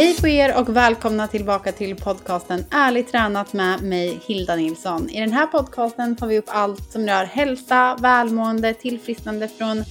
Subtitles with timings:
[0.00, 5.10] Hej på er och välkomna tillbaka till podcasten Ärligt tränat med mig Hilda Nilsson.
[5.10, 9.84] I den här podcasten tar vi upp allt som rör hälsa, välmående, tillfrisknande från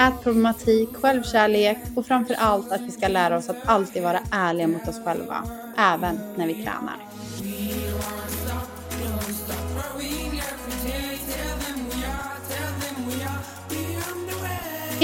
[0.00, 4.88] ätproblematik, självkärlek och framför allt att vi ska lära oss att alltid vara ärliga mot
[4.88, 5.44] oss själva,
[5.78, 7.05] även när vi tränar.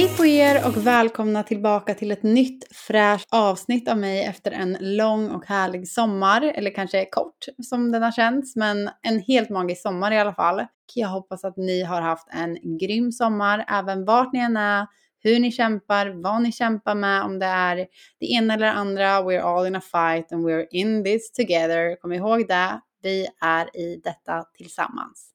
[0.03, 4.77] Hej på er och välkomna tillbaka till ett nytt fräscht avsnitt av mig efter en
[4.81, 6.43] lång och härlig sommar.
[6.43, 10.67] Eller kanske kort som den har känts, men en helt magisk sommar i alla fall.
[10.95, 14.87] Jag hoppas att ni har haft en grym sommar, även vart ni än är,
[15.21, 17.77] hur ni kämpar, vad ni kämpar med, om det är
[18.21, 19.21] det ena eller det andra.
[19.21, 22.01] We're all in a fight and we're in this together.
[22.01, 22.81] Kom ihåg det.
[23.03, 25.29] Vi är i detta tillsammans.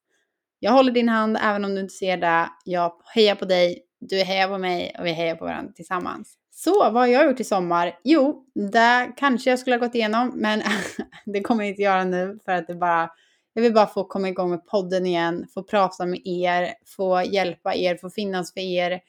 [0.60, 2.50] Jag håller din hand även om du inte ser det.
[2.66, 6.34] Jag hejar på dig du hejar på mig och vi hejar på varandra tillsammans.
[6.52, 8.00] Så vad har jag gjort i sommar?
[8.04, 10.62] Jo, det kanske jag skulle ha gått igenom, men
[11.26, 13.10] det kommer jag inte göra nu för att det bara
[13.58, 17.76] jag vill bara få komma igång med podden igen, få prata med er, få hjälpa
[17.76, 19.00] er, få finnas för er.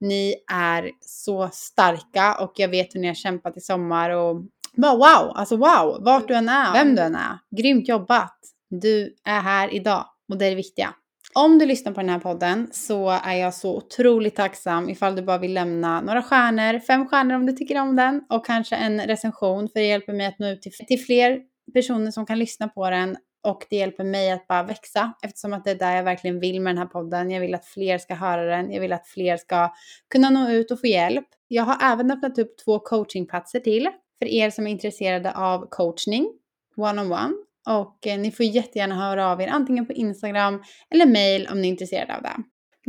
[0.00, 4.42] Ni är så starka och jag vet hur ni har kämpat i sommar och
[4.76, 7.38] bara wow, alltså wow, vart du än är, vem du än är.
[7.56, 8.38] Grymt jobbat!
[8.70, 10.94] Du är här idag och det är det viktiga.
[11.34, 15.22] Om du lyssnar på den här podden så är jag så otroligt tacksam ifall du
[15.22, 19.00] bara vill lämna några stjärnor, fem stjärnor om du tycker om den och kanske en
[19.00, 21.40] recension för det hjälper mig att nå ut till, till fler
[21.74, 25.64] personer som kan lyssna på den och det hjälper mig att bara växa eftersom att
[25.64, 27.30] det är där jag verkligen vill med den här podden.
[27.30, 28.72] Jag vill att fler ska höra den.
[28.72, 29.72] Jag vill att fler ska
[30.10, 31.26] kunna nå ut och få hjälp.
[31.48, 36.32] Jag har även öppnat upp två coachingplatser till för er som är intresserade av coachning
[36.76, 37.32] one-on-one
[37.68, 41.68] och eh, ni får jättegärna höra av er antingen på Instagram eller mail om ni
[41.68, 42.36] är intresserade av det.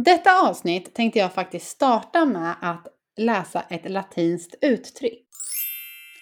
[0.03, 5.25] Detta avsnitt tänkte jag faktiskt starta med att läsa ett latinskt uttryck.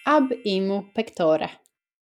[0.06, 1.50] Ab imo pectore.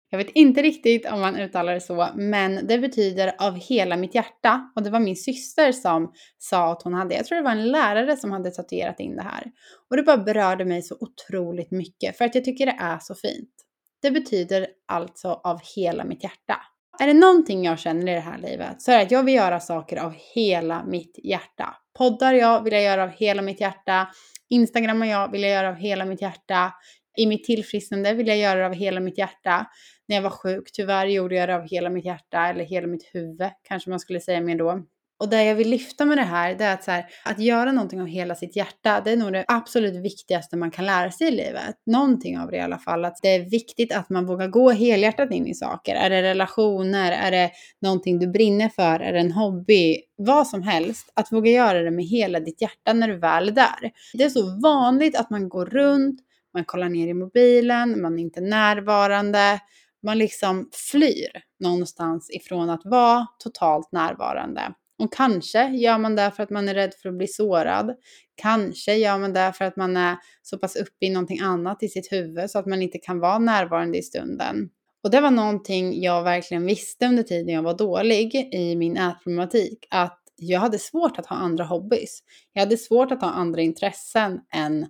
[0.10, 4.16] Jag vet inte riktigt om man uttalar det så, men det betyder av hela mitt
[4.16, 4.72] hjärta.
[4.76, 7.72] Och det var min syster som sa att hon hade, jag tror det var en
[7.72, 9.44] lärare som hade tatuerat in det här.
[9.90, 13.16] Och det bara berörde mig så otroligt mycket för att jag tycker det är så
[13.16, 13.67] fint.
[14.02, 16.62] Det betyder alltså av hela mitt hjärta.
[17.00, 19.36] Är det någonting jag känner i det här livet så är det att jag vill
[19.36, 21.76] göra saker av hela mitt hjärta.
[21.98, 24.08] Poddar jag vill jag göra av hela mitt hjärta.
[24.50, 26.74] Instagrammar jag vill jag göra av hela mitt hjärta.
[27.18, 29.68] I mitt tillfrisknande vill jag göra det av hela mitt hjärta.
[30.08, 33.10] När jag var sjuk, tyvärr gjorde jag det av hela mitt hjärta, eller hela mitt
[33.14, 34.84] huvud kanske man skulle säga mer då.
[35.20, 37.72] Och det jag vill lyfta med det här, det är att, så här, att göra
[37.72, 41.28] någonting av hela sitt hjärta, det är nog det absolut viktigaste man kan lära sig
[41.28, 41.76] i livet.
[41.86, 43.06] Någonting av det i alla fall.
[43.06, 45.96] Att det är viktigt att man vågar gå helhjärtat in i saker.
[45.96, 47.12] Är det relationer?
[47.12, 47.52] Är det
[47.82, 49.00] någonting du brinner för?
[49.00, 49.98] Är det en hobby?
[50.18, 51.12] Vad som helst.
[51.14, 53.92] Att våga göra det med hela ditt hjärta när du väl är där.
[54.14, 56.20] Det är så vanligt att man går runt,
[56.54, 59.60] man kollar ner i mobilen, man är inte närvarande.
[60.04, 64.74] Man liksom flyr någonstans ifrån att vara totalt närvarande.
[65.00, 67.96] Och kanske gör man det för att man är rädd för att bli sårad.
[68.36, 71.90] Kanske gör man det för att man är så pass uppe i någonting annat i
[71.90, 74.70] sitt huvud så att man inte kan vara närvarande i stunden.
[75.04, 79.88] Och det var någonting jag verkligen visste under tiden jag var dålig i min ätproblematik.
[79.90, 82.20] Att jag hade svårt att ha andra hobbys.
[82.54, 84.86] Jag hade svårt att ha andra intressen än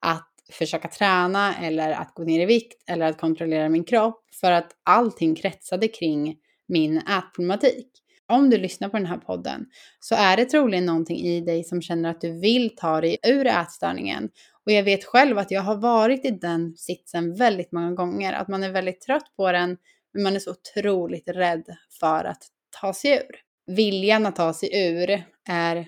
[0.00, 4.24] att försöka träna eller att gå ner i vikt eller att kontrollera min kropp.
[4.40, 6.36] För att allting kretsade kring
[6.68, 9.66] min ätproblematik om du lyssnar på den här podden
[10.00, 13.46] så är det troligen någonting i dig som känner att du vill ta dig ur
[13.46, 14.30] ätstörningen.
[14.66, 18.48] Och jag vet själv att jag har varit i den sitsen väldigt många gånger, att
[18.48, 19.76] man är väldigt trött på den,
[20.14, 21.64] men man är så otroligt rädd
[22.00, 22.42] för att
[22.80, 23.36] ta sig ur.
[23.76, 25.86] Viljan att ta sig ur är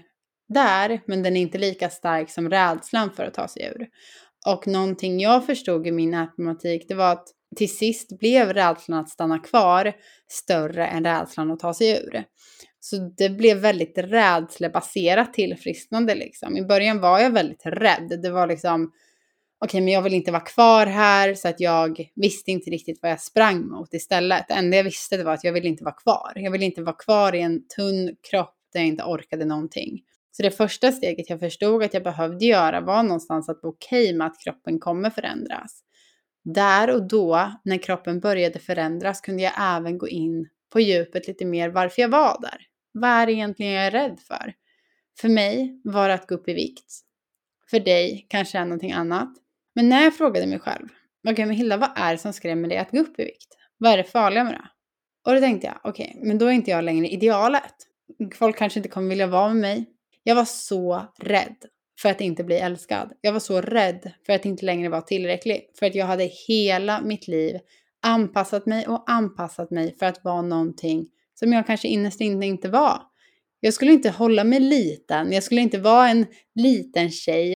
[0.48, 3.88] där, men den är inte lika stark som rädslan för att ta sig ur.
[4.46, 9.10] Och någonting jag förstod i min ätproblematik, det var att till sist blev rädslan att
[9.10, 9.92] stanna kvar
[10.28, 12.25] större än rädslan att ta sig ur.
[12.81, 16.56] Så det blev väldigt rädslebaserat tillfrisknande liksom.
[16.56, 18.20] I början var jag väldigt rädd.
[18.23, 22.11] Det var liksom, okej okay, men jag vill inte vara kvar här så att jag
[22.14, 24.44] visste inte riktigt vad jag sprang mot istället.
[24.49, 26.32] Det enda jag visste det var att jag ville inte vara kvar.
[26.34, 30.00] Jag ville inte vara kvar i en tunn kropp där jag inte orkade någonting.
[30.37, 34.05] Så det första steget jag förstod att jag behövde göra var någonstans att vara okej
[34.05, 35.81] okay med att kroppen kommer förändras.
[36.44, 41.44] Där och då, när kroppen började förändras, kunde jag även gå in på djupet lite
[41.44, 42.67] mer varför jag var där.
[42.93, 44.55] Vad är det egentligen jag är rädd för?
[45.20, 47.00] För mig var det att gå upp i vikt.
[47.70, 49.29] För dig kanske är någonting annat.
[49.75, 50.88] Men när jag frågade mig själv,
[51.23, 53.56] okej okay, men Hilda, vad är det som skrämmer dig att gå upp i vikt?
[53.79, 54.69] Vad är det farliga med det?
[55.25, 57.75] Och då tänkte jag, okej, okay, men då är inte jag längre idealet.
[58.35, 59.87] Folk kanske inte kommer vilja vara med mig.
[60.23, 61.56] Jag var så rädd
[62.04, 63.12] för att inte bli älskad.
[63.20, 65.70] Jag var så rädd för att inte längre vara tillräcklig.
[65.78, 67.58] För att jag hade hela mitt liv
[68.02, 72.68] anpassat mig och anpassat mig för att vara någonting som jag kanske innerst inne inte
[72.68, 73.02] var.
[73.60, 77.54] Jag skulle inte hålla mig liten, jag skulle inte vara en liten tjej.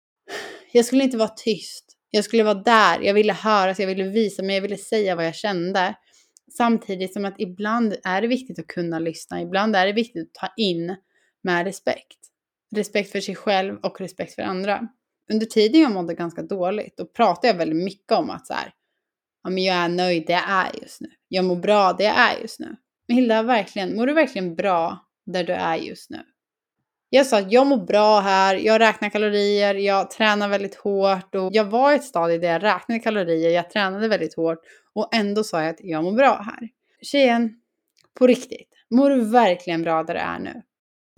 [0.72, 1.84] Jag skulle inte vara tyst.
[2.10, 5.26] Jag skulle vara där, jag ville höras, jag ville visa mig, jag ville säga vad
[5.26, 5.94] jag kände.
[6.56, 10.34] Samtidigt som att ibland är det viktigt att kunna lyssna, ibland är det viktigt att
[10.34, 10.96] ta in
[11.42, 12.25] med respekt.
[12.76, 14.88] Respekt för sig själv och respekt för andra.
[15.32, 18.72] Under tiden jag mådde ganska dåligt, då pratade jag väldigt mycket om att så här,
[19.44, 21.10] ja men jag är nöjd där jag är just nu.
[21.28, 22.76] Jag mår bra där jag är just nu.
[23.08, 26.20] Men Hilda, verkligen, mår du verkligen bra där du är just nu?
[27.10, 31.50] Jag sa att jag mår bra här, jag räknar kalorier, jag tränar väldigt hårt och
[31.52, 34.58] jag var i ett stadie där jag räknade kalorier, jag tränade väldigt hårt
[34.92, 36.68] och ändå sa jag att jag mår bra här.
[37.02, 37.60] Tjejen,
[38.18, 40.62] på riktigt, mår du verkligen bra där du är nu?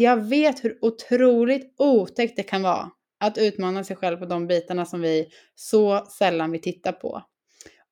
[0.01, 2.91] Jag vet hur otroligt otäckt det kan vara
[3.21, 7.23] att utmana sig själv på de bitarna som vi så sällan vill titta på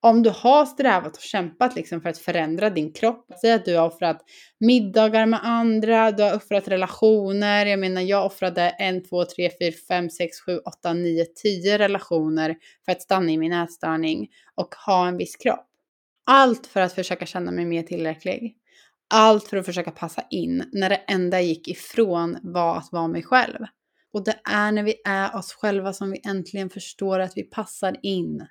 [0.09, 3.77] om du har strävat och kämpat liksom för att förändra din kropp, säg att du
[3.77, 4.25] har offrat
[4.61, 9.75] middagar med andra, du har offrat relationer, jag menar jag offrade en, två, tre, fyra,
[9.89, 15.09] fem, sex, sju, åtta, nio, tio relationer för att stanna i min ätstörning och ha
[15.09, 15.67] en viss kropp.
[16.27, 18.57] Allt för att försöka känna mig mer tillräcklig.
[19.11, 23.09] Allt för att försöka passa in när det enda jag gick ifrån var att vara
[23.09, 23.59] mig själv.
[24.13, 27.97] Och det är när vi är oss själva som vi äntligen förstår att vi passar
[28.03, 28.47] in.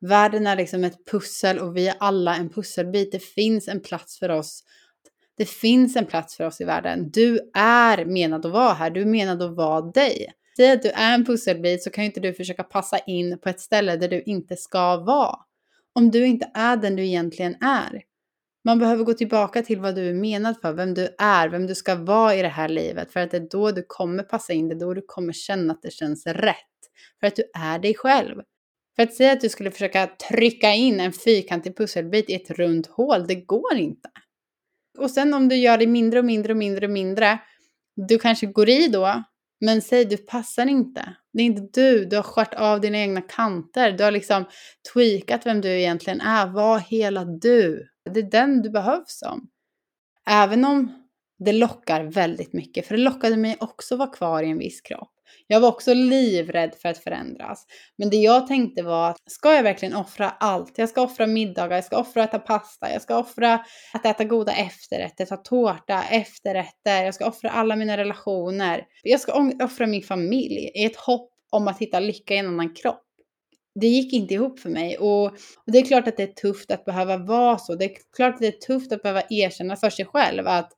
[0.00, 3.12] Världen är liksom ett pussel och vi är alla en pusselbit.
[3.12, 4.64] Det finns en plats för oss.
[5.36, 7.10] Det finns en plats för oss i världen.
[7.10, 8.90] Du är menad att vara här.
[8.90, 10.26] Du är menad att vara dig.
[10.56, 13.48] Säg att du är en pusselbit så kan ju inte du försöka passa in på
[13.48, 15.36] ett ställe där du inte ska vara.
[15.92, 18.02] Om du inte är den du egentligen är.
[18.64, 21.74] Man behöver gå tillbaka till vad du är menad för, vem du är, vem du
[21.74, 23.12] ska vara i det här livet.
[23.12, 25.72] För att det är då du kommer passa in, det är då du kommer känna
[25.72, 26.56] att det känns rätt.
[27.20, 28.36] För att du är dig själv.
[28.96, 32.86] För att säga att du skulle försöka trycka in en fyrkantig pusselbit i ett runt
[32.86, 34.08] hål, det går inte.
[34.98, 37.38] Och sen om du gör det mindre och mindre och mindre och mindre,
[38.08, 39.22] du kanske går i då,
[39.60, 41.16] men säg du passar inte.
[41.32, 44.44] Det är inte du, du har skört av dina egna kanter, du har liksom
[44.92, 47.86] tweakat vem du egentligen är, var hela du.
[48.14, 49.48] Det är den du behövs som.
[50.26, 51.08] Även om
[51.38, 54.80] det lockar väldigt mycket, för det lockade mig också att vara kvar i en viss
[54.80, 55.10] kropp.
[55.46, 57.66] Jag var också livrädd för att förändras.
[57.98, 60.78] Men det jag tänkte var att ska jag verkligen offra allt?
[60.78, 64.24] Jag ska offra middagar, jag ska offra att äta pasta, jag ska offra att äta
[64.24, 68.86] goda efterrätter, ta tårta, efterrätter, jag ska offra alla mina relationer.
[69.02, 72.74] Jag ska offra min familj i ett hopp om att hitta lycka i en annan
[72.74, 73.09] kropp
[73.74, 74.98] det gick inte ihop för mig.
[74.98, 75.32] Och, och,
[75.66, 77.74] det är klart att det är tufft att behöva vara så.
[77.74, 80.72] Det är klart att det är tufft att behöva erkänna för sig själv att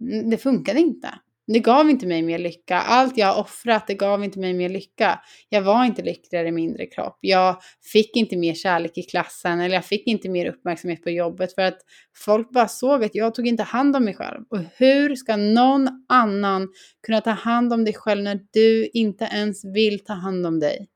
[0.00, 1.08] mm, det funkade inte.
[1.46, 2.76] Det gav inte mig mer lycka.
[2.78, 5.20] Allt jag har offrat, det gav inte mig mer lycka.
[5.48, 7.18] Jag var inte lyckligare i mindre kropp.
[7.20, 7.56] Jag
[7.92, 11.62] fick inte mer kärlek i klassen eller jag fick inte mer uppmärksamhet på jobbet för
[11.62, 11.78] att
[12.16, 14.44] folk bara såg att jag tog inte hand om mig själv.
[14.50, 16.68] Och hur ska någon annan
[17.06, 20.88] kunna ta hand om dig själv när du inte ens vill ta hand om dig?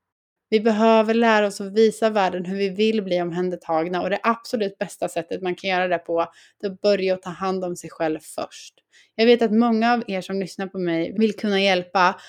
[0.51, 4.79] Vi behöver lära oss att visa världen hur vi vill bli omhändertagna och det absolut
[4.79, 6.21] bästa sättet man kan göra det på
[6.63, 8.75] är att börja ta hand om sig själv först.
[9.15, 12.21] Jag vet att många av er som lyssnar på mig vill kunna hjälpa.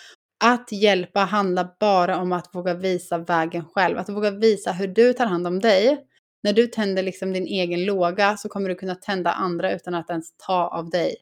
[0.43, 5.13] Att hjälpa handlar bara om att våga visa vägen själv, att våga visa hur du
[5.13, 6.05] tar hand om dig.
[6.43, 10.09] När du tänder liksom din egen låga så kommer du kunna tända andra utan att
[10.09, 11.15] ens ta av dig.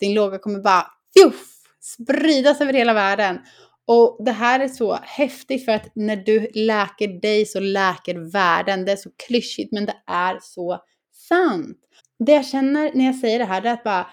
[0.00, 0.86] Din låga kommer bara
[1.18, 1.46] fjuff,
[1.80, 3.38] spridas över hela världen.
[3.86, 8.84] Och det här är så häftigt för att när du läker dig så läker världen.
[8.84, 10.80] Det är så klyschigt men det är så
[11.28, 11.78] sant.
[12.18, 14.06] Det jag känner när jag säger det här det är att bara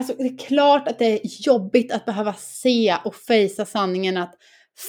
[0.00, 4.34] Alltså, det är klart att det är jobbigt att behöva se och fejsa sanningen att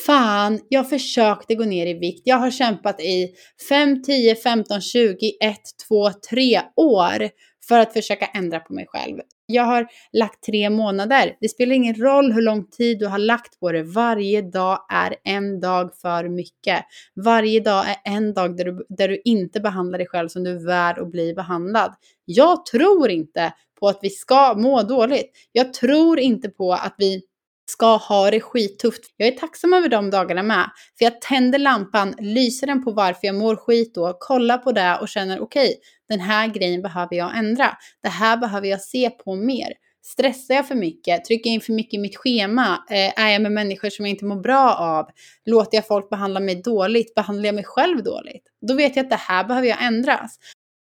[0.06, 2.22] fan, jag försökte gå ner i vikt.
[2.26, 3.30] Jag har kämpat i
[3.70, 7.30] 5, 10, 15, 20, 1, 2, 3 år
[7.70, 9.18] för att försöka ändra på mig själv.
[9.46, 11.38] Jag har lagt tre månader.
[11.42, 13.84] Det spelar ingen roll hur lång tid du har lagt på det.
[13.84, 16.86] Varje dag är en dag för mycket.
[17.16, 20.52] Varje dag är en dag där du, där du inte behandlar dig själv som du
[20.52, 21.96] är värd att bli behandlad.
[22.26, 25.32] Jag tror inte på att vi ska må dåligt.
[25.52, 27.22] Jag tror inte på att vi
[27.70, 29.02] ska ha det skittufft.
[29.18, 30.70] Jag är tacksam över de dagarna med.
[30.98, 34.98] För jag tänder lampan, lyser den på varför jag mår skit då, kollar på det
[35.02, 35.76] och känner okej, okay,
[36.10, 37.78] den här grejen behöver jag ändra.
[38.04, 39.74] Det här behöver jag se på mer.
[40.02, 41.26] Stressar jag för mycket?
[41.26, 42.86] Trycker jag in för mycket i mitt schema?
[42.90, 45.06] Eh, är jag med människor som jag inte mår bra av?
[45.46, 47.16] Låter jag folk behandla mig dåligt?
[47.16, 48.44] Behandlar jag mig själv dåligt?
[48.68, 50.38] Då vet jag att det här behöver jag ändras.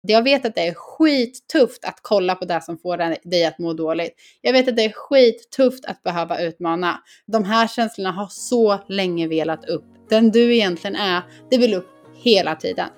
[0.07, 2.97] Jag vet att det är skittufft att kolla på det som får
[3.29, 4.13] dig att må dåligt.
[4.41, 7.03] Jag vet att det är skittufft att behöva utmana.
[7.25, 9.85] De här känslorna har så länge velat upp.
[10.09, 11.89] Den du egentligen är, det vill upp
[12.23, 12.89] hela tiden.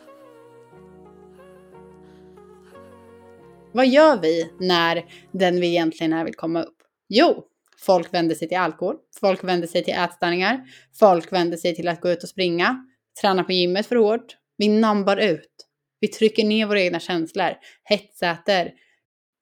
[3.72, 6.78] Vad gör vi när den vi egentligen är vill komma upp?
[7.10, 7.44] Jo,
[7.78, 10.64] folk vänder sig till alkohol, folk vänder sig till ätstörningar,
[11.00, 12.86] folk vänder sig till att gå ut och springa,
[13.22, 14.38] träna på gymmet för hårt.
[14.58, 15.66] Vi nambar ut.
[16.00, 18.72] Vi trycker ner våra egna känslor, hetsäter.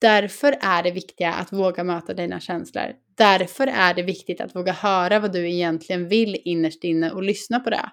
[0.01, 2.93] Därför är det viktiga att våga möta dina känslor.
[3.17, 7.60] Därför är det viktigt att våga höra vad du egentligen vill innerst inne och lyssna
[7.60, 7.89] på det.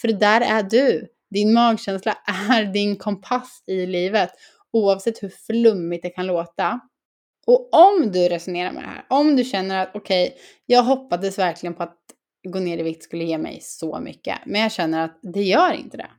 [0.00, 1.08] För där är du.
[1.30, 2.12] Din magkänsla
[2.50, 4.30] är din kompass i livet
[4.72, 6.80] oavsett hur flummigt det kan låta.
[7.46, 11.38] Och om du resonerar med det här, om du känner att okej, okay, jag hoppades
[11.38, 11.98] verkligen på att
[12.48, 15.72] gå ner i vikt skulle ge mig så mycket, men jag känner att det gör
[15.72, 16.10] inte det.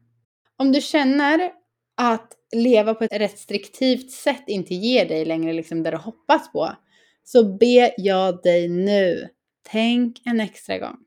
[0.57, 1.51] Om du känner
[1.95, 6.75] att leva på ett restriktivt sätt inte ger dig längre liksom det du hoppas på,
[7.23, 9.29] så ber jag dig nu,
[9.63, 10.97] tänk en extra gång.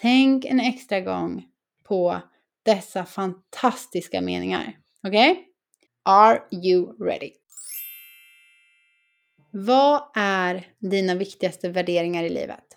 [0.00, 1.44] Tänk en extra gång
[1.84, 2.20] på
[2.62, 4.78] dessa fantastiska meningar.
[5.02, 5.30] Okej?
[5.30, 5.44] Okay?
[6.02, 7.32] Are you ready?
[9.50, 12.76] Vad är dina viktigaste värderingar i livet?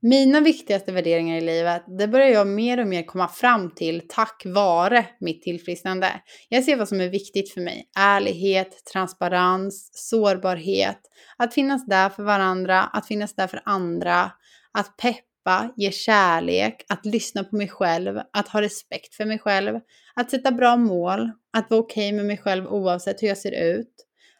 [0.00, 4.42] Mina viktigaste värderingar i livet, det börjar jag mer och mer komma fram till tack
[4.44, 6.20] vare mitt tillfrisknande.
[6.48, 7.88] Jag ser vad som är viktigt för mig.
[7.98, 11.00] Ärlighet, transparens, sårbarhet,
[11.36, 14.30] att finnas där för varandra, att finnas där för andra,
[14.72, 19.80] att peppa, ge kärlek, att lyssna på mig själv, att ha respekt för mig själv,
[20.14, 23.76] att sätta bra mål, att vara okej okay med mig själv oavsett hur jag ser
[23.76, 23.94] ut,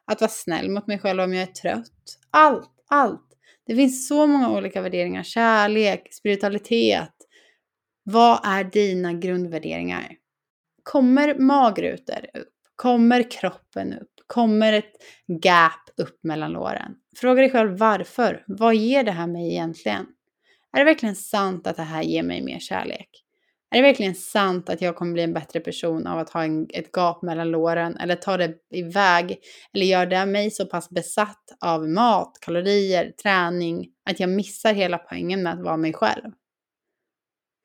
[0.07, 2.19] att vara snäll mot mig själv om jag är trött.
[2.31, 3.28] Allt, allt.
[3.69, 5.23] Det finns så många olika värderingar.
[5.23, 7.15] Kärlek, spiritualitet.
[8.03, 10.17] Vad är dina grundvärderingar?
[10.83, 12.55] Kommer magrutor upp?
[12.77, 14.11] Kommer kroppen upp?
[14.27, 14.93] Kommer ett
[15.43, 16.95] gap upp mellan låren?
[17.17, 18.45] Fråga dig själv varför.
[18.47, 20.07] Vad ger det här mig egentligen?
[20.73, 23.09] Är det verkligen sant att det här ger mig mer kärlek?
[23.71, 26.67] Är det verkligen sant att jag kommer bli en bättre person av att ha en,
[26.71, 29.39] ett gap mellan låren eller ta det iväg?
[29.75, 34.99] Eller gör det mig så pass besatt av mat, kalorier, träning att jag missar hela
[34.99, 36.31] poängen med att vara mig själv?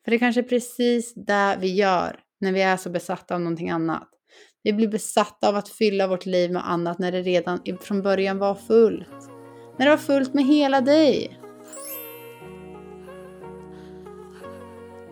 [0.04, 3.42] För det är kanske är precis det vi gör när vi är så besatta av
[3.42, 4.10] någonting annat.
[4.64, 8.38] Vi blir besatta av att fylla vårt liv med annat när det redan från början
[8.38, 9.30] var fullt.
[9.78, 11.43] När det var fullt med hela dig.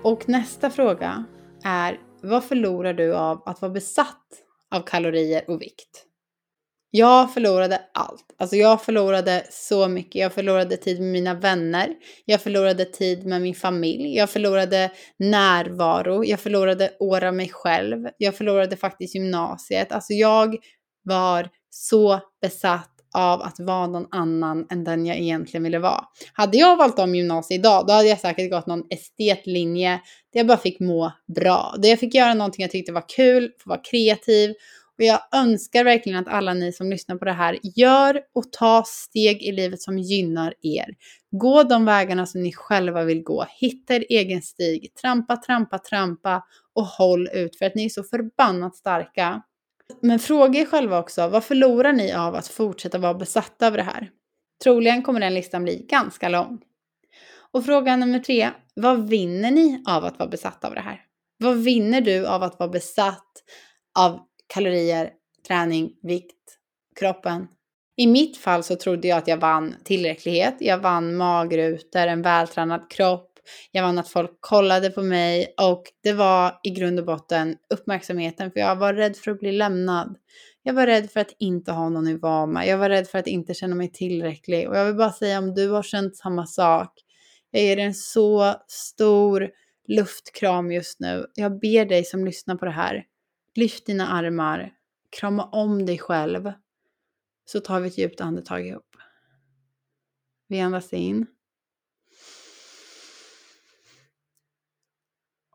[0.04, 1.26] Och nästa fråga
[1.64, 4.28] är, vad förlorar du av att vara besatt
[4.76, 6.06] av kalorier och vikt?
[6.92, 8.26] Jag förlorade allt.
[8.38, 10.22] Alltså jag förlorade så mycket.
[10.22, 11.90] Jag förlorade tid med mina vänner.
[12.26, 14.16] Jag förlorade tid med min familj.
[14.16, 16.26] Jag förlorade närvaro.
[16.26, 18.08] Jag förlorade år av mig själv.
[18.18, 19.92] Jag förlorade faktiskt gymnasiet.
[19.92, 20.56] Alltså jag
[21.04, 26.04] var så besatt av att vara någon annan än den jag egentligen ville vara.
[26.34, 30.02] Hade jag valt om gymnasiet idag, då hade jag säkert gått någon estetlinje
[30.34, 31.76] där jag bara fick må bra.
[31.78, 34.54] Där jag fick göra någonting jag tyckte var kul, få vara kreativ.
[34.98, 38.84] Och jag önskar verkligen att alla ni som lyssnar på det här gör och tar
[38.86, 40.96] steg i livet som gynnar er.
[41.32, 43.46] Gå de vägarna som ni själva vill gå.
[43.60, 44.96] Hitta er egen stig.
[45.02, 46.44] Trampa, trampa, trampa
[46.76, 49.42] och håll ut för att ni är så förbannat starka.
[50.00, 53.84] Men fråga er själva också, vad förlorar ni av att fortsätta vara besatta av det
[53.84, 54.10] här?
[54.64, 56.62] Troligen kommer den listan bli ganska lång.
[57.52, 61.02] Och fråga nummer tre, vad vinner ni av att vara besatta av det här?
[61.38, 63.32] Vad vinner du av att vara besatt
[64.00, 64.20] av
[64.54, 65.10] kalorier,
[65.48, 66.58] träning, vikt,
[67.00, 67.48] kroppen?
[67.98, 72.92] I mitt fall så trodde jag att jag vann tillräcklighet, jag vann magrutor, en vältränad
[72.92, 73.31] kropp,
[73.72, 78.52] jag vann att folk kollade på mig och det var i grund och botten uppmärksamheten
[78.52, 80.16] för jag var rädd för att bli lämnad.
[80.64, 82.68] Jag var rädd för att inte ha någon att vara med.
[82.68, 85.54] Jag var rädd för att inte känna mig tillräcklig och jag vill bara säga om
[85.54, 86.94] du har känt samma sak.
[87.52, 89.50] Jag ger dig en så stor
[89.88, 91.26] luftkram just nu.
[91.36, 93.04] Jag ber dig som lyssnar på det här.
[93.56, 94.72] Lyft dina armar.
[95.10, 96.52] Krama om dig själv.
[97.46, 98.96] Så tar vi ett djupt andetag ihop.
[100.48, 101.28] Vi andas in.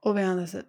[0.06, 0.66] Och vi andas ut.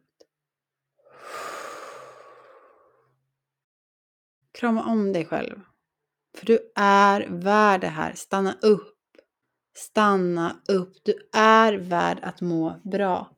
[4.52, 5.60] Krama om dig själv.
[6.38, 8.14] För du är värd det här.
[8.14, 8.98] Stanna upp.
[9.78, 10.94] Stanna upp.
[11.04, 13.36] Du är värd att må bra.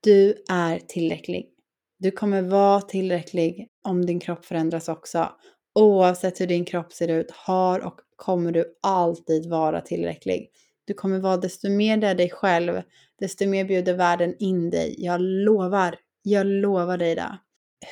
[0.00, 1.50] Du är tillräcklig.
[1.98, 5.32] Du kommer vara tillräcklig om din kropp förändras också.
[5.74, 10.50] Oavsett hur din kropp ser ut har och kommer du alltid vara tillräcklig.
[10.84, 12.82] Du kommer vara desto mer där dig själv,
[13.18, 14.94] desto mer bjuder världen in dig.
[14.98, 17.38] Jag lovar, jag lovar dig det.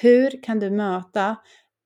[0.01, 1.37] Hur kan du möta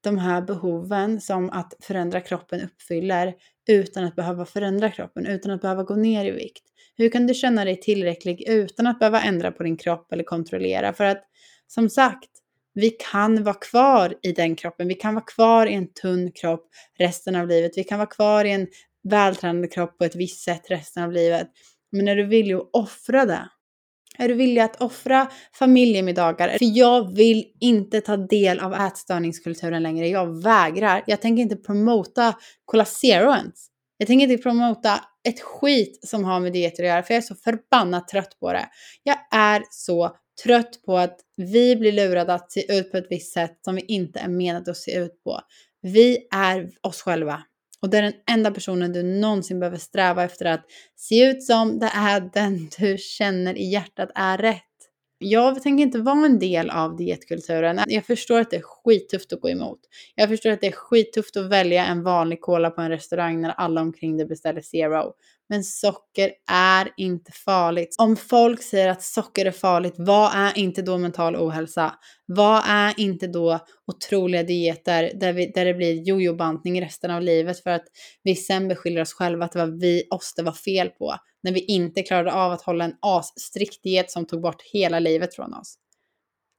[0.00, 3.35] de här behoven som att förändra kroppen uppfyller
[3.68, 6.64] utan att behöva förändra kroppen, utan att behöva gå ner i vikt?
[6.97, 10.92] Hur kan du känna dig tillräcklig utan att behöva ändra på din kropp eller kontrollera?
[10.92, 11.25] För att
[11.66, 12.30] som sagt,
[12.75, 14.88] vi kan vara kvar i den kroppen.
[14.88, 16.68] Vi kan vara kvar i en tunn kropp
[16.99, 17.73] resten av livet.
[17.76, 18.66] Vi kan vara kvar i en
[19.09, 21.49] vältränad kropp på ett visst sätt resten av livet.
[21.92, 23.49] Men är du villig att offra det?
[24.18, 26.49] Är du villig att offra familjemiddagar?
[26.49, 30.09] För jag vill inte ta del av ätstörningskulturen längre.
[30.09, 31.04] Jag vägrar.
[31.07, 33.66] Jag tänker inte promota Cola Zero ens.
[33.99, 37.26] Jag tänker inte promota ett skit som har med dieter att göra, för jag är
[37.26, 38.68] så förbannat trött på det.
[39.02, 43.33] Jag är så trött på att vi blir lurade att se ut på ett visst
[43.33, 45.40] sätt som vi inte är menade att se ut på.
[45.83, 47.42] Vi är oss själva.
[47.82, 50.64] Och det är den enda personen du någonsin behöver sträva efter att
[50.97, 51.78] se ut som.
[51.78, 54.62] Det är den du känner i hjärtat är rätt.
[55.20, 57.80] Jag tänker inte vara en del av dietkulturen.
[57.87, 59.78] Jag förstår att det är skittufft att gå emot.
[60.14, 63.50] Jag förstår att det är skittufft att välja en vanlig cola på en restaurang när
[63.50, 65.12] alla omkring dig beställer zero.
[65.49, 67.97] Men socker är inte farligt.
[67.99, 71.95] Om folk säger att socker är farligt, vad är inte då mental ohälsa?
[72.26, 77.62] Vad är inte då otroliga dieter där, vi, där det blir jojobantning resten av livet
[77.62, 77.85] för att
[78.23, 81.52] vi sen beskyller oss själva att det var vi, oss det var fel på när
[81.52, 85.55] vi inte klarade av att hålla en asstrikt diet som tog bort hela livet från
[85.55, 85.75] oss.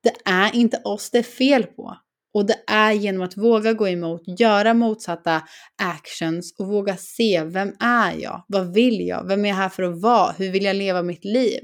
[0.04, 1.98] Det är inte oss det är fel på.
[2.34, 5.42] Och det är genom att våga gå emot, göra motsatta
[5.82, 8.46] actions och våga se vem är jag?
[8.48, 9.28] Vad vill jag?
[9.28, 10.32] Vem är jag här för att vara?
[10.32, 11.62] Hur vill jag leva mitt liv?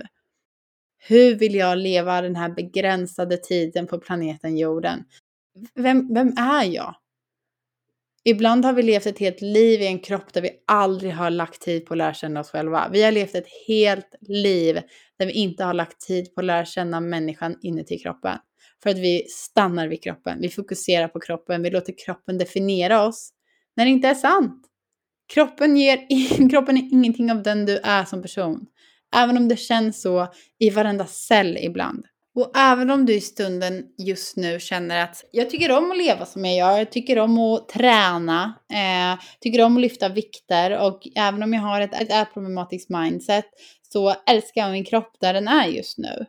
[1.07, 5.03] Hur vill jag leva den här begränsade tiden på planeten jorden?
[5.75, 6.95] Vem, vem är jag?
[8.27, 11.62] Ibland har vi levt ett helt liv i en kropp där vi aldrig har lagt
[11.62, 12.89] tid på att lära känna oss själva.
[12.91, 14.81] Vi har levt ett helt liv
[15.19, 18.38] där vi inte har lagt tid på att lära känna människan inuti kroppen.
[18.84, 23.29] För att vi stannar vid kroppen, vi fokuserar på kroppen, vi låter kroppen definiera oss.
[23.75, 24.62] När det inte är sant.
[25.34, 25.98] Kroppen, ger,
[26.50, 28.65] kroppen är ingenting av den du är som person.
[29.15, 30.28] Även om det känns så
[30.60, 32.06] i varenda cell ibland.
[32.36, 36.26] Och även om du i stunden just nu känner att jag tycker om att leva
[36.26, 41.08] som jag gör, jag tycker om att träna, eh, tycker om att lyfta vikter och
[41.15, 43.45] även om jag har ett, ett problematiskt mindset
[43.93, 46.26] så älskar jag min kropp där den är just nu.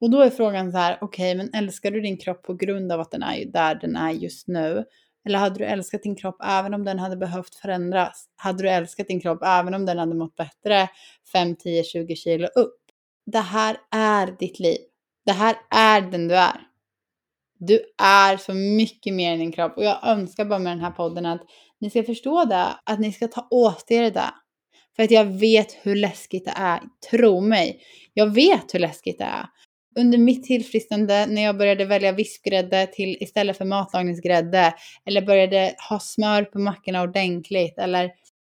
[0.00, 2.92] Och då är frågan så här, okej, okay, men älskar du din kropp på grund
[2.92, 4.84] av att den är där den är just nu?
[5.26, 8.24] Eller hade du älskat din kropp även om den hade behövt förändras?
[8.36, 10.88] Hade du älskat din kropp även om den hade mått bättre
[11.32, 12.76] 5, 10, 20 kilo upp?
[13.26, 14.78] Det här är ditt liv.
[15.26, 16.60] Det här är den du är.
[17.58, 20.90] Du är så mycket mer än din kropp och jag önskar bara med den här
[20.90, 21.42] podden att
[21.80, 24.34] ni ska förstå det, att ni ska ta åt er det.
[24.96, 26.80] För att jag vet hur läskigt det är.
[27.10, 27.80] Tro mig,
[28.14, 29.46] jag vet hur läskigt det är
[29.96, 34.74] under mitt tillfrisknande när jag började välja vispgrädde till istället för matlagningsgrädde
[35.06, 38.10] eller började ha smör på mackorna ordentligt eller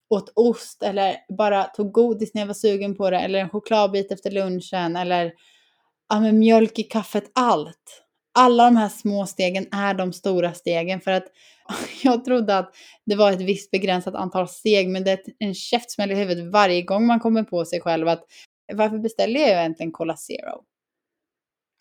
[0.10, 4.12] åt ost eller bara tog godis när jag var sugen på det eller en chokladbit
[4.12, 5.34] efter lunchen eller
[6.10, 8.04] ja, med mjölk i kaffet, allt.
[8.34, 11.26] Alla de här små stegen är de stora stegen för att
[12.04, 16.12] jag trodde att det var ett visst begränsat antal steg men det är en käftsmäll
[16.12, 18.24] i huvudet varje gång man kommer på sig själv att
[18.74, 20.64] varför beställer jag egentligen Cola Zero?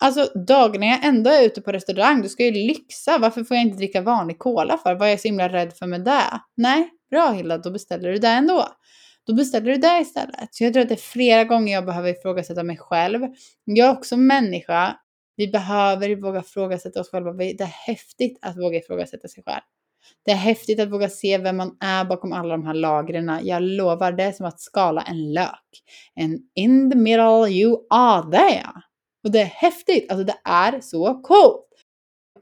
[0.03, 3.17] Alltså dagarna jag ändå är ute på restaurang, du ska ju lyxa.
[3.17, 4.95] Varför får jag inte dricka vanlig cola för?
[4.95, 6.41] Vad är jag så himla rädd för med det?
[6.57, 8.67] Nej, bra Hilda, då beställer du det ändå.
[9.27, 10.49] Då beställer du det istället.
[10.51, 13.27] Så jag tror att det är flera gånger jag behöver ifrågasätta mig själv.
[13.63, 14.97] Jag är också människa.
[15.35, 17.33] Vi behöver våga ifrågasätta oss själva.
[17.33, 19.61] Det är häftigt att våga ifrågasätta sig själv.
[20.25, 23.39] Det är häftigt att våga se vem man är bakom alla de här lagren.
[23.43, 25.83] Jag lovar, det är som att skala en lök.
[26.21, 28.71] And in the middle you are there.
[29.23, 31.67] Och det är häftigt, alltså det är så coolt.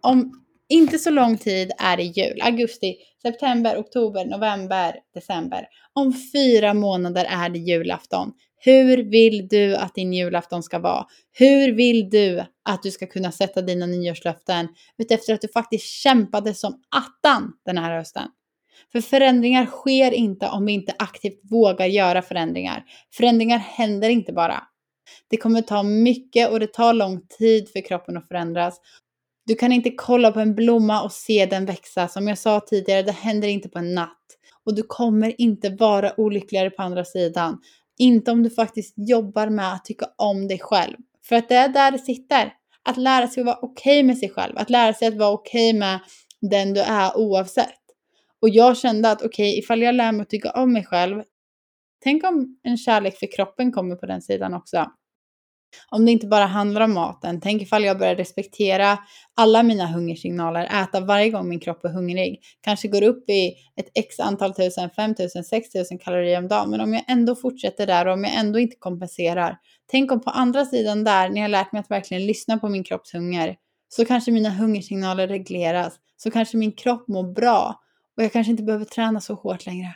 [0.01, 2.41] Om inte så lång tid är det jul.
[2.41, 5.67] Augusti, september, oktober, november, december.
[5.93, 8.31] Om fyra månader är det julafton.
[8.61, 11.05] Hur vill du att din julafton ska vara?
[11.31, 16.53] Hur vill du att du ska kunna sätta dina nyårslöften utefter att du faktiskt kämpade
[16.53, 18.27] som attan den här hösten?
[18.91, 22.83] För förändringar sker inte om vi inte aktivt vågar göra förändringar.
[23.13, 24.63] Förändringar händer inte bara.
[25.27, 28.81] Det kommer ta mycket och det tar lång tid för kroppen att förändras.
[29.45, 32.07] Du kan inte kolla på en blomma och se den växa.
[32.07, 34.17] Som jag sa tidigare, det händer inte på en natt.
[34.65, 37.61] Och du kommer inte vara olyckligare på andra sidan.
[37.97, 40.97] Inte om du faktiskt jobbar med att tycka om dig själv.
[41.25, 42.53] För att det är där det sitter.
[42.83, 44.57] Att lära sig att vara okej okay med sig själv.
[44.57, 45.99] Att lära sig att vara okej okay med
[46.41, 47.79] den du är oavsett.
[48.41, 51.23] Och jag kände att okej, okay, ifall jag lär mig att tycka om mig själv.
[52.03, 54.91] Tänk om en kärlek för kroppen kommer på den sidan också.
[55.89, 58.97] Om det inte bara handlar om maten, tänk ifall jag börjar respektera
[59.35, 63.91] alla mina hungersignaler, äta varje gång min kropp är hungrig, kanske går upp i ett
[63.95, 68.13] x antal tusen, 5000, 6000 kalorier om dagen, men om jag ändå fortsätter där och
[68.13, 69.57] om jag ändå inte kompenserar,
[69.91, 72.83] tänk om på andra sidan där, när jag lärt mig att verkligen lyssna på min
[72.83, 73.55] kropps hunger,
[73.89, 77.79] så kanske mina hungersignaler regleras, så kanske min kropp mår bra
[78.17, 79.95] och jag kanske inte behöver träna så hårt längre.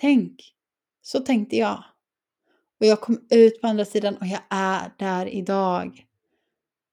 [0.00, 0.34] Tänk,
[1.02, 1.84] så tänkte jag.
[2.80, 6.06] Och jag kom ut på andra sidan och jag är där idag.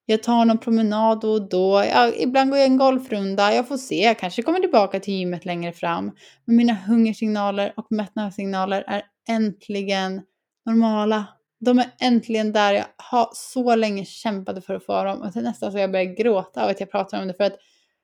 [0.06, 1.84] Jag tar någon promenad då och då.
[1.84, 3.54] Jag, ibland går jag en golfrunda.
[3.54, 4.04] Jag får se.
[4.04, 6.12] Jag kanske kommer tillbaka till gymmet längre fram.
[6.46, 10.22] Men mina hungersignaler och mättnadssignaler är äntligen
[10.66, 11.26] normala.
[11.60, 15.22] De är äntligen där jag har så länge kämpade för att få dem.
[15.22, 17.34] Och det är nästan så jag börjar gråta av att jag pratar om det.
[17.34, 17.58] För att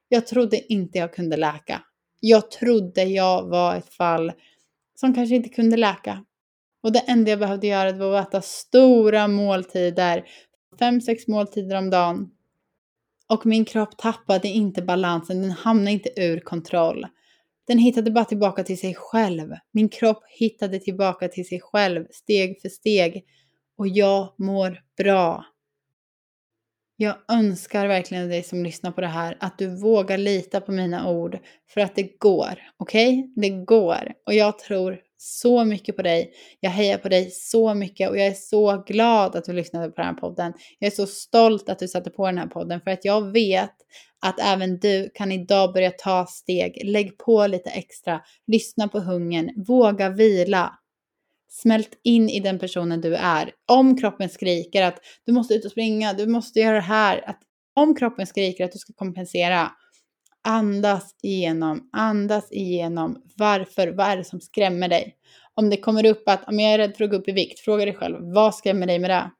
[0.09, 1.81] jag trodde inte jag kunde läka.
[2.19, 4.31] Jag trodde jag var ett fall
[4.95, 6.23] som kanske inte kunde läka.
[6.83, 10.25] Och det enda jag behövde göra var att äta stora måltider,
[10.79, 12.29] fem, sex måltider om dagen.
[13.29, 17.05] Och min kropp tappade inte balansen, den hamnade inte ur kontroll.
[17.67, 19.53] Den hittade bara tillbaka till sig själv.
[19.71, 23.25] Min kropp hittade tillbaka till sig själv steg för steg.
[23.77, 25.45] Och jag mår bra.
[27.01, 31.09] Jag önskar verkligen dig som lyssnar på det här att du vågar lita på mina
[31.09, 31.39] ord
[31.73, 32.59] för att det går.
[32.77, 33.19] Okej?
[33.19, 33.33] Okay?
[33.35, 34.13] Det går.
[34.25, 36.31] Och jag tror så mycket på dig.
[36.59, 40.01] Jag hejar på dig så mycket och jag är så glad att du lyssnade på
[40.01, 40.53] den här podden.
[40.79, 43.75] Jag är så stolt att du satte på den här podden för att jag vet
[44.25, 46.81] att även du kan idag börja ta steg.
[46.85, 50.79] Lägg på lite extra, lyssna på hungern, våga vila.
[51.49, 53.51] Smält in i den personen du är.
[53.65, 57.29] Om kroppen skriker att du måste ut och springa, du måste göra det här.
[57.29, 57.39] Att
[57.75, 59.71] om kroppen skriker att du ska kompensera,
[60.41, 63.23] Andas igenom, andas igenom.
[63.35, 63.87] Varför?
[63.87, 65.15] Vad är det som skrämmer dig?
[65.53, 67.59] Om det kommer upp att om jag är rädd för att gå upp i vikt,
[67.59, 69.31] fråga dig själv, vad skrämmer dig med det?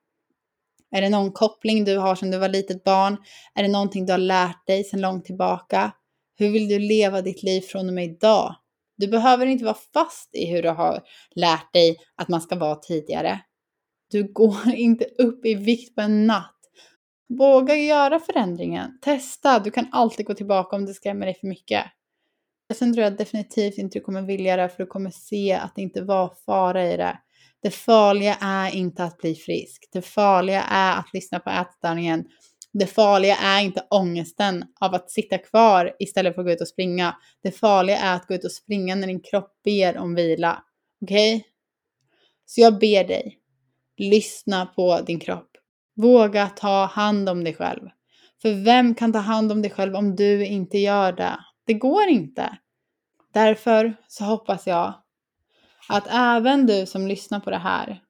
[0.97, 3.17] Är det någon koppling du har sedan du var litet barn?
[3.55, 5.91] Är det någonting du har lärt dig sedan långt tillbaka?
[6.37, 8.55] Hur vill du leva ditt liv från och med idag?
[8.99, 11.03] Du behöver inte vara fast i hur du har
[11.35, 13.39] lärt dig att man ska vara tidigare.
[14.12, 16.55] Du går inte upp i vikt på en natt.
[17.38, 18.99] Våga göra förändringen.
[19.01, 19.59] Testa.
[19.59, 21.85] Du kan alltid gå tillbaka om det skrämmer dig för mycket.
[22.73, 25.81] Sen tror jag definitivt inte du kommer vilja det för du kommer se att det
[25.81, 27.19] inte var fara i det.
[27.62, 29.89] Det farliga är inte att bli frisk.
[29.91, 32.25] Det farliga är att lyssna på ätstörningen.
[32.73, 36.67] Det farliga är inte ångesten av att sitta kvar istället för att gå ut och
[36.67, 37.15] springa.
[37.43, 40.63] Det farliga är att gå ut och springa när din kropp ber om vila.
[41.01, 41.36] Okej?
[41.36, 41.49] Okay?
[42.45, 43.39] Så jag ber dig,
[43.97, 45.49] lyssna på din kropp.
[45.95, 47.89] Våga ta hand om dig själv.
[48.41, 51.39] För vem kan ta hand om dig själv om du inte gör det?
[51.65, 52.58] Det går inte.
[53.34, 54.93] Därför så hoppas jag
[55.89, 58.01] att även du som lyssnar på det här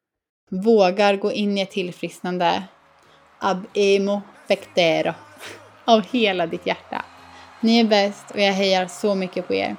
[0.49, 2.63] vågar gå in i ett tillfrisknande
[3.39, 5.13] ab emo pectero
[5.85, 7.05] av hela ditt hjärta.
[7.61, 9.75] Ni är bäst och jag hejar så mycket på er.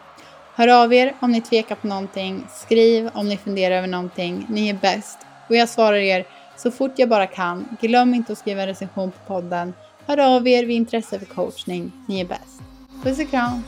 [0.54, 2.46] Hör av er om ni tvekar på någonting.
[2.50, 4.46] Skriv om ni funderar över någonting.
[4.48, 5.18] Ni är bäst.
[5.48, 7.76] Och jag svarar er så fort jag bara kan.
[7.80, 9.74] Glöm inte att skriva en recension på podden.
[10.06, 11.92] Hör av er vid intresse för coachning.
[12.08, 12.62] Ni är bäst.
[13.02, 13.62] Puss och kram!